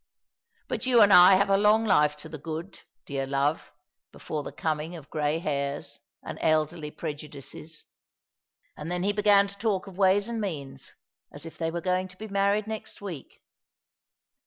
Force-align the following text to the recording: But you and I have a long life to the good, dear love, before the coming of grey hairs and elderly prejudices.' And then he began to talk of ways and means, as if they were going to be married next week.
But 0.67 0.87
you 0.87 0.99
and 1.03 1.13
I 1.13 1.35
have 1.35 1.51
a 1.51 1.57
long 1.57 1.85
life 1.85 2.17
to 2.17 2.27
the 2.27 2.39
good, 2.39 2.79
dear 3.05 3.27
love, 3.27 3.71
before 4.11 4.41
the 4.41 4.51
coming 4.51 4.95
of 4.95 5.11
grey 5.11 5.37
hairs 5.37 5.99
and 6.23 6.39
elderly 6.41 6.89
prejudices.' 6.89 7.85
And 8.75 8.89
then 8.91 9.03
he 9.03 9.13
began 9.13 9.47
to 9.47 9.55
talk 9.59 9.85
of 9.85 9.99
ways 9.99 10.27
and 10.27 10.41
means, 10.41 10.95
as 11.31 11.45
if 11.45 11.55
they 11.55 11.69
were 11.69 11.81
going 11.81 12.07
to 12.07 12.17
be 12.17 12.27
married 12.27 12.65
next 12.65 12.99
week. 12.99 13.43